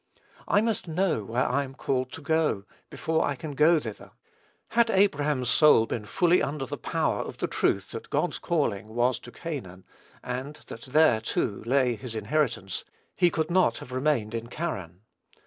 I 0.47 0.61
must 0.61 0.87
know 0.87 1.23
where 1.23 1.47
I 1.47 1.63
am 1.63 1.75
called 1.75 2.11
to 2.13 2.23
go, 2.23 2.65
before 2.89 3.23
I 3.23 3.35
can 3.35 3.51
go 3.51 3.79
thither. 3.79 4.09
Had 4.69 4.89
Abraham's 4.89 5.49
soul 5.51 5.85
been 5.85 6.05
fully 6.05 6.41
under 6.41 6.65
the 6.65 6.75
power 6.75 7.21
of 7.21 7.37
the 7.37 7.45
truth 7.45 7.91
that 7.91 8.09
"God's 8.09 8.39
calling" 8.39 8.87
was 8.87 9.19
to 9.19 9.31
Canaan, 9.31 9.85
and 10.23 10.55
that 10.65 10.81
there, 10.87 11.21
too, 11.21 11.63
lay 11.67 11.95
"his 11.95 12.15
inheritance," 12.15 12.83
he 13.15 13.29
could 13.29 13.51
not 13.51 13.77
have 13.77 13.91
remained 13.91 14.33
in 14.33 14.47
Charran. 14.49 15.01